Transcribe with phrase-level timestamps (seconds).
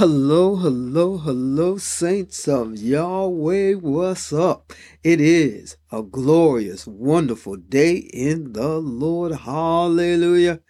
[0.00, 3.74] Hello, hello, hello, saints of Yahweh.
[3.74, 4.72] What's up?
[5.04, 9.32] It is a glorious, wonderful day in the Lord.
[9.32, 10.60] Hallelujah.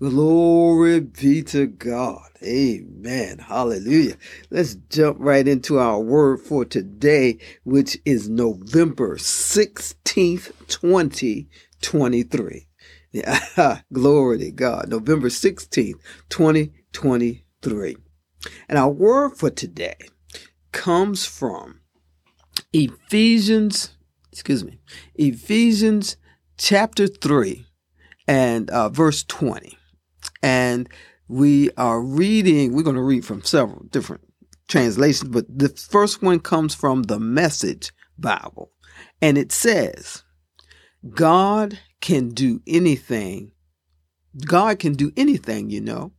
[0.00, 2.30] Glory be to God.
[2.42, 3.38] Amen.
[3.38, 4.16] Hallelujah.
[4.50, 12.66] Let's jump right into our word for today, which is November 16th, 2023.
[13.12, 14.88] Yeah, glory to God.
[14.88, 17.96] November 16th, 2023.
[18.68, 19.96] And our word for today
[20.72, 21.80] comes from
[22.72, 23.96] Ephesians,
[24.32, 24.78] excuse me,
[25.14, 26.16] Ephesians
[26.56, 27.66] chapter 3
[28.26, 29.76] and uh, verse 20.
[30.42, 30.88] And
[31.28, 34.22] we are reading, we're going to read from several different
[34.68, 38.70] translations, but the first one comes from the Message Bible.
[39.20, 40.22] And it says,
[41.10, 43.52] God can do anything.
[44.46, 46.12] God can do anything, you know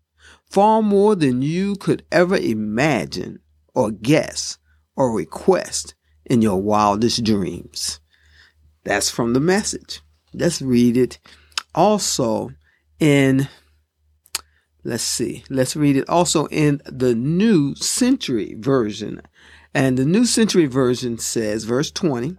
[0.52, 3.40] far more than you could ever imagine
[3.74, 4.58] or guess
[4.98, 5.96] or request
[6.26, 8.02] in your wildest dreams.
[8.84, 10.02] That's from the message.
[10.34, 11.20] Let's read it.
[11.74, 12.52] Also
[13.00, 13.48] in,
[14.84, 19.22] let's see, let's read it also in the New Century Version.
[19.74, 22.36] And the New Century Version says, verse 20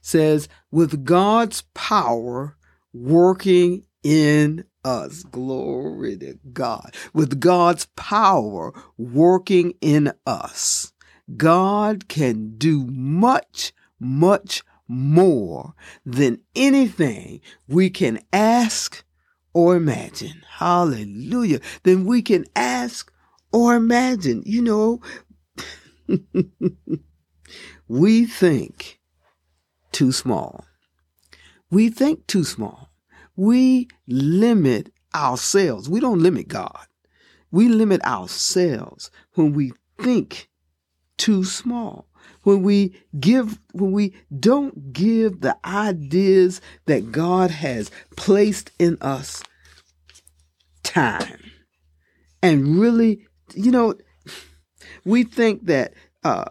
[0.00, 2.56] says, with God's power
[2.94, 5.22] working in us.
[5.24, 6.94] Glory to God.
[7.12, 10.92] With God's power working in us,
[11.36, 15.74] God can do much, much more
[16.04, 19.04] than anything we can ask
[19.54, 20.42] or imagine.
[20.48, 21.60] Hallelujah.
[21.82, 23.12] Than we can ask
[23.52, 24.42] or imagine.
[24.44, 25.00] You know,
[27.88, 29.00] we think
[29.92, 30.64] too small.
[31.70, 32.91] We think too small
[33.36, 35.88] we limit ourselves.
[35.88, 36.86] We don't limit God.
[37.50, 40.48] We limit ourselves when we think
[41.16, 42.08] too small.
[42.42, 49.42] When we give, when we don't give the ideas that God has placed in us
[50.82, 51.50] time.
[52.42, 53.94] And really, you know,
[55.04, 56.44] we think that uh,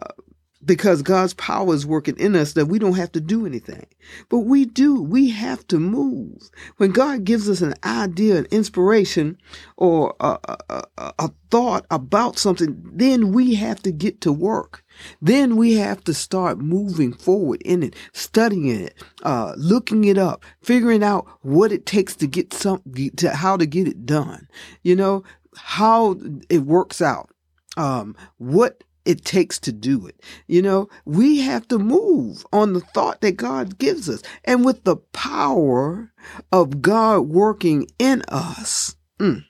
[0.64, 3.86] because God's power is working in us that we don't have to do anything.
[4.28, 5.02] But we do.
[5.02, 6.50] We have to move.
[6.76, 9.38] When God gives us an idea, an inspiration,
[9.76, 10.82] or a, a,
[11.18, 14.84] a, thought about something, then we have to get to work.
[15.20, 20.44] Then we have to start moving forward in it, studying it, uh, looking it up,
[20.62, 22.82] figuring out what it takes to get some,
[23.16, 24.48] to how to get it done.
[24.82, 25.24] You know,
[25.56, 26.16] how
[26.48, 27.30] it works out.
[27.76, 30.20] Um, what it takes to do it.
[30.46, 34.22] You know, we have to move on the thought that God gives us.
[34.44, 36.12] And with the power
[36.50, 39.44] of God working in us, mm,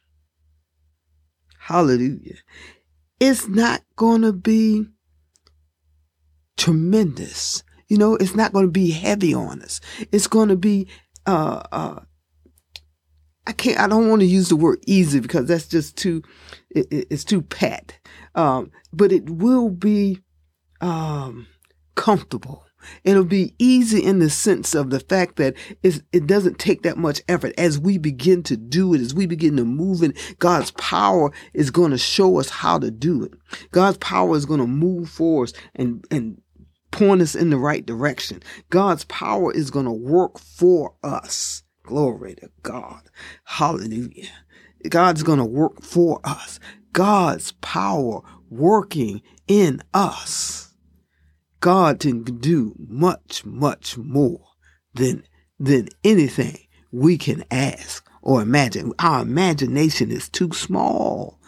[1.58, 2.36] hallelujah,
[3.20, 4.86] it's not going to be
[6.56, 7.62] tremendous.
[7.88, 9.80] You know, it's not going to be heavy on us.
[10.12, 10.88] It's going to be,
[11.26, 12.00] uh, uh,
[13.46, 16.22] I can't, I don't want to use the word easy because that's just too,
[16.70, 17.98] it, it's too pat.
[18.34, 20.20] Um, but it will be,
[20.80, 21.46] um,
[21.94, 22.64] comfortable.
[23.04, 27.22] It'll be easy in the sense of the fact that it doesn't take that much
[27.28, 30.14] effort as we begin to do it, as we begin to move in.
[30.38, 33.34] God's power is going to show us how to do it.
[33.70, 36.40] God's power is going to move for us and, and
[36.90, 38.42] point us in the right direction.
[38.70, 41.62] God's power is going to work for us.
[41.84, 43.02] Glory to God.
[43.44, 44.30] Hallelujah.
[44.88, 46.58] God's going to work for us.
[46.92, 48.20] God's power
[48.50, 50.74] working in us.
[51.60, 54.40] God can do much, much more
[54.94, 55.24] than,
[55.58, 56.58] than anything
[56.90, 58.92] we can ask or imagine.
[58.98, 61.38] Our imagination is too small.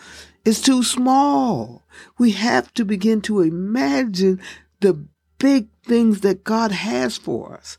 [0.44, 1.82] It's too small.
[2.18, 4.40] We have to begin to imagine
[4.80, 5.06] the
[5.38, 7.76] big things that God has for us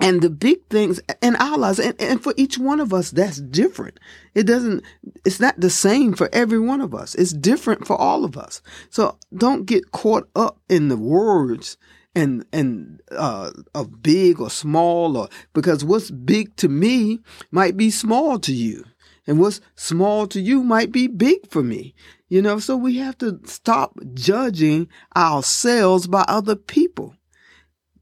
[0.00, 3.40] and the big things in our lives and, and for each one of us that's
[3.40, 4.00] different.
[4.34, 4.82] It doesn't
[5.24, 7.14] it's not the same for every one of us.
[7.14, 8.62] It's different for all of us.
[8.88, 11.76] So don't get caught up in the words
[12.14, 17.20] and and uh of big or small or because what's big to me
[17.50, 18.84] might be small to you.
[19.26, 21.94] And what's small to you might be big for me.
[22.28, 27.14] You know so we have to stop judging ourselves by other people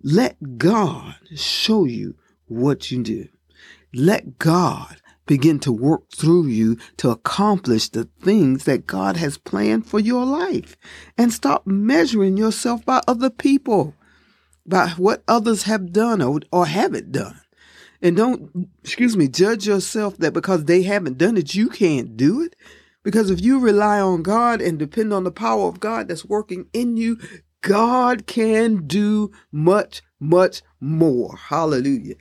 [0.02, 2.16] let God show you
[2.46, 3.28] what you do.
[3.94, 9.86] Let God begin to work through you to accomplish the things that God has planned
[9.86, 10.76] for your life.
[11.18, 13.94] And stop measuring yourself by other people,
[14.66, 17.40] by what others have done or, or haven't done.
[18.00, 22.42] And don't, excuse me, judge yourself that because they haven't done it, you can't do
[22.42, 22.54] it
[23.02, 26.66] Because if you rely on God and depend on the power of God that's working
[26.74, 27.18] in you,
[27.62, 31.37] God can do much, much more.
[31.37, 32.14] Hallelujah.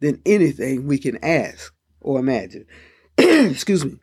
[0.00, 2.66] Than anything we can ask or imagine.
[3.18, 3.98] Excuse me.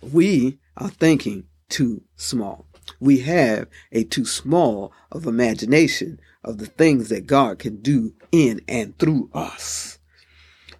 [0.00, 2.66] We are thinking too small.
[2.98, 8.60] We have a too small of imagination of the things that God can do in
[8.66, 9.98] and through us.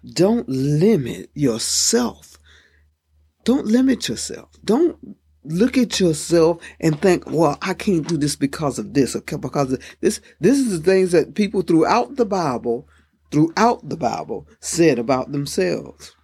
[0.05, 2.37] Don't limit yourself.
[3.45, 4.49] Don't limit yourself.
[4.63, 9.21] Don't look at yourself and think, well, I can't do this because of this or
[9.21, 10.21] because this.
[10.39, 12.87] This is the things that people throughout the Bible,
[13.31, 16.15] throughout the Bible said about themselves.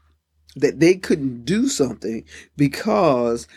[0.55, 2.25] That they couldn't do something
[2.57, 3.47] because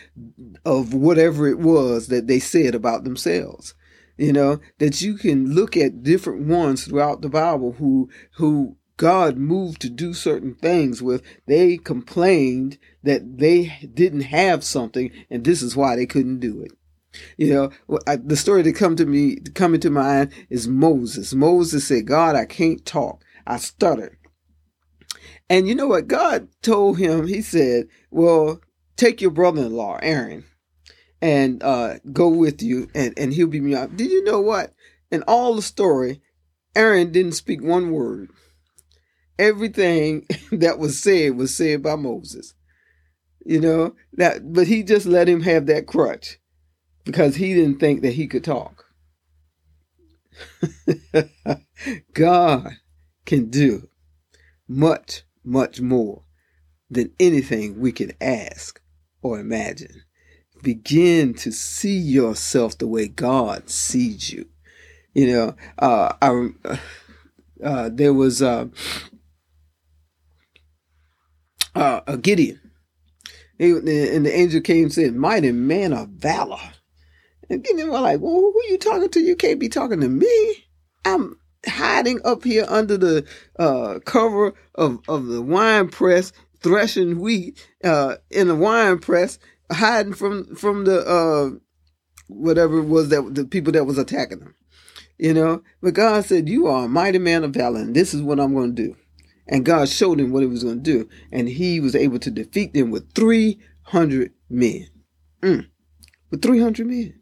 [0.65, 3.75] of whatever it was that they said about themselves.
[4.19, 9.37] You know, that you can look at different ones throughout the Bible who who God
[9.37, 15.61] moved to do certain things with, they complained that they didn't have something, and this
[15.61, 16.71] is why they couldn't do it.
[17.37, 21.35] You know, I, the story that come to me, coming to mind is Moses.
[21.35, 23.25] Moses said, "God, I can't talk.
[23.45, 24.21] I stutter."
[25.51, 26.07] And you know what?
[26.07, 27.27] God told him.
[27.27, 28.61] He said, "Well,
[28.95, 30.45] take your brother-in-law, Aaron,
[31.21, 34.73] and uh, go with you, and and he'll be me up." Did you know what?
[35.11, 36.23] In all the story,
[36.77, 38.31] Aaron didn't speak one word
[39.39, 42.55] everything that was said was said by Moses.
[43.45, 46.39] You know, that but he just let him have that crutch
[47.05, 48.87] because he didn't think that he could talk.
[52.15, 52.77] God
[53.25, 53.89] can do
[54.69, 56.23] much, much more
[56.91, 58.81] than anything we can ask
[59.23, 60.03] or imagine.
[60.63, 64.47] Begin to see yourself the way God sees you.
[65.15, 66.51] You know, uh, I,
[67.65, 68.67] uh, there was uh,
[71.75, 72.61] uh, a Gideon.
[73.59, 76.61] and the angel came and said, Mighty man of valor.
[77.49, 79.21] And Gideon was like, Well, who are you talking to?
[79.21, 80.65] You can't be talking to me.
[81.05, 83.27] I'm hiding up here under the
[83.59, 89.39] uh, cover of, of the wine press, threshing wheat uh, in the wine press,
[89.71, 91.51] hiding from from the uh,
[92.29, 94.55] whatever it was that the people that was attacking them.
[95.19, 98.23] You know, but God said, "You are a mighty man of valor, and this is
[98.23, 98.97] what I'm going to do."
[99.49, 101.09] And God showed him what he was going to do.
[101.31, 104.89] And he was able to defeat them with 300 men.
[105.43, 105.67] Mm.
[106.31, 107.21] With 300 men.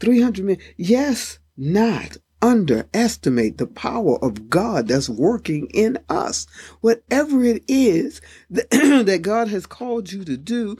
[0.00, 0.58] 300 men.
[0.76, 6.46] Yes, not underestimate the power of God that's working in us.
[6.80, 8.70] Whatever it is that,
[9.06, 10.76] that God has called you to do,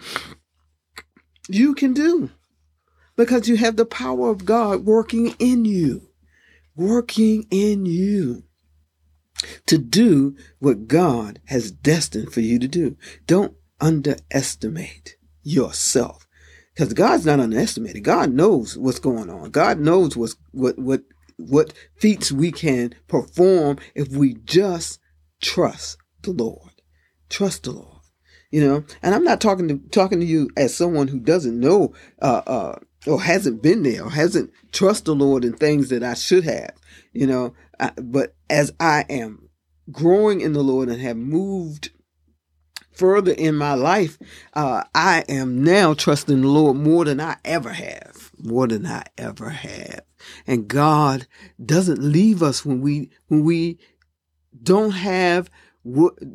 [1.48, 2.30] you can do
[3.16, 6.08] because you have the power of God working in you.
[6.76, 8.44] Working in you
[9.66, 12.96] to do what God has destined for you to do.
[13.26, 16.26] Don't underestimate yourself
[16.74, 18.04] because God's not underestimated.
[18.04, 19.50] God knows what's going on.
[19.50, 21.02] God knows what's, what, what,
[21.36, 24.98] what feats we can perform if we just
[25.42, 26.70] trust the Lord.
[27.28, 27.98] Trust the Lord.
[28.50, 31.94] You know, and I'm not talking to talking to you as someone who doesn't know
[32.20, 36.14] uh, uh, or hasn't been there or hasn't trust the Lord in things that I
[36.14, 36.72] should have.
[37.12, 37.54] You know,
[37.96, 39.48] But as I am
[39.90, 41.90] growing in the Lord and have moved
[42.92, 44.18] further in my life,
[44.54, 49.04] uh, I am now trusting the Lord more than I ever have, more than I
[49.16, 50.02] ever have.
[50.46, 51.26] And God
[51.64, 53.78] doesn't leave us when we when we
[54.62, 55.50] don't have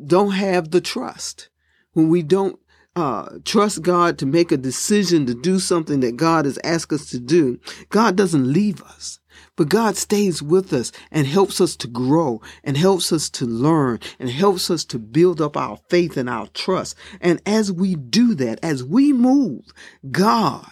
[0.06, 1.48] don't have the trust,
[1.92, 2.58] when we don't
[2.96, 7.10] uh, trust God to make a decision to do something that God has asked us
[7.10, 7.60] to do.
[7.90, 9.20] God doesn't leave us.
[9.56, 14.00] But God stays with us and helps us to grow and helps us to learn
[14.18, 16.96] and helps us to build up our faith and our trust.
[17.20, 19.72] And as we do that, as we move,
[20.10, 20.70] God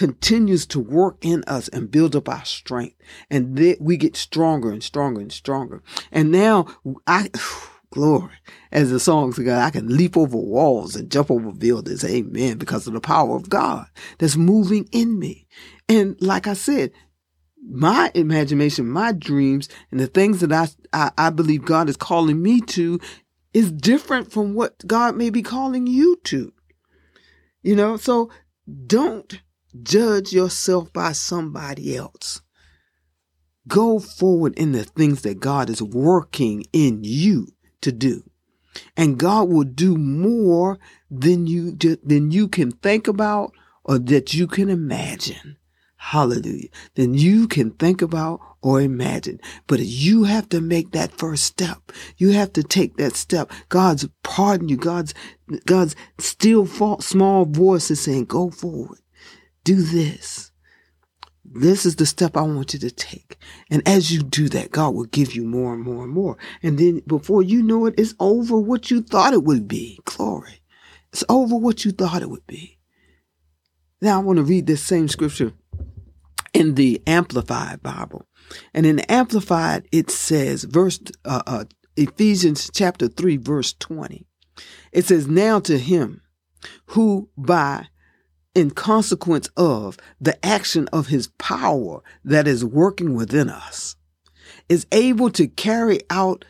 [0.00, 2.96] continues to work in us and build up our strength.
[3.30, 5.82] And that we get stronger and stronger and stronger.
[6.10, 6.66] And now
[7.06, 7.30] I,
[7.90, 8.32] glory,
[8.72, 12.04] as the songs go, I can leap over walls and jump over buildings.
[12.04, 12.56] Amen.
[12.56, 13.86] Because of the power of God
[14.18, 15.46] that's moving in me.
[15.88, 16.92] And like I said,
[17.62, 22.42] my imagination, my dreams, and the things that I, I, I believe God is calling
[22.42, 23.00] me to
[23.52, 26.52] is different from what God may be calling you to.
[27.62, 28.30] You know, so
[28.86, 29.40] don't
[29.82, 32.40] judge yourself by somebody else.
[33.68, 37.48] Go forward in the things that God is working in you
[37.82, 38.24] to do.
[38.96, 40.78] And God will do more
[41.10, 43.52] than you than you can think about
[43.84, 45.56] or that you can imagine.
[46.00, 49.38] Hallelujah, than you can think about or imagine.
[49.66, 51.92] But you have to make that first step.
[52.16, 53.52] You have to take that step.
[53.68, 54.78] God's pardon you.
[54.78, 55.12] God's,
[55.66, 56.66] God's still
[57.00, 58.98] small voice is saying, go forward.
[59.62, 60.50] Do this.
[61.44, 63.36] This is the step I want you to take.
[63.70, 66.38] And as you do that, God will give you more and more and more.
[66.62, 70.00] And then before you know it, it's over what you thought it would be.
[70.06, 70.62] Glory.
[71.12, 72.78] It's over what you thought it would be.
[74.00, 75.52] Now I want to read this same scripture
[76.52, 78.26] in the Amplified Bible.
[78.74, 81.64] And in the Amplified, it says, verse, uh, uh,
[81.96, 84.26] Ephesians chapter 3, verse 20.
[84.92, 86.22] It says, Now to him
[86.86, 87.86] who by
[88.54, 93.96] in consequence of the action of his power that is working within us,
[94.68, 96.44] is able to carry out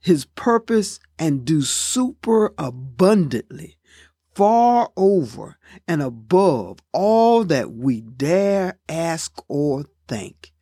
[0.00, 3.76] his purpose and do super abundantly,
[4.34, 10.52] far over and above all that we dare ask or think,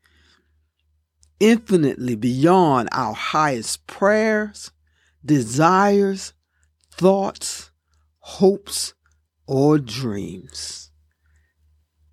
[1.38, 4.70] infinitely beyond our highest prayers,
[5.24, 6.32] desires,
[6.90, 7.70] thoughts,
[8.18, 8.94] hopes,
[9.46, 10.90] or dreams.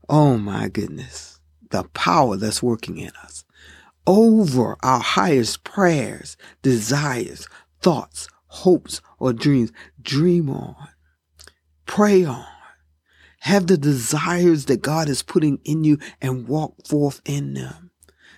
[0.10, 3.44] Oh my goodness, the power that's working in us
[4.08, 7.48] over our highest prayers, desires,
[7.82, 9.72] thoughts, hopes, or dreams.
[10.02, 10.88] Dream on.
[11.88, 12.46] Pray on.
[13.42, 17.92] Have the desires that God is putting in you and walk forth in them.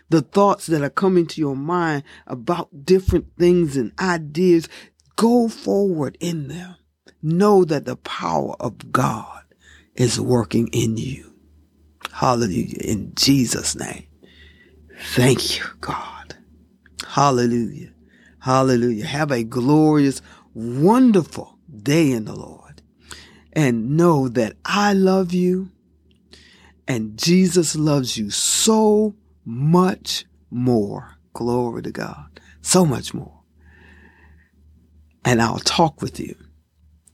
[0.09, 4.67] The thoughts that are coming to your mind about different things and ideas,
[5.15, 6.75] go forward in them
[7.21, 9.43] know that the power of God
[9.95, 11.33] is working in you.
[12.11, 12.79] Hallelujah.
[12.81, 14.05] In Jesus' name.
[15.13, 16.35] Thank you, God.
[17.07, 17.93] Hallelujah.
[18.39, 19.05] Hallelujah.
[19.05, 20.21] Have a glorious,
[20.53, 22.68] wonderful day in the Lord.
[23.53, 25.71] And know that I love you
[26.89, 29.15] and Jesus loves you so
[29.45, 31.17] much more.
[31.33, 32.39] Glory to God.
[32.61, 33.41] So much more.
[35.23, 36.35] And I'll talk with you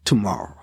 [0.05, 0.55] tomorrow.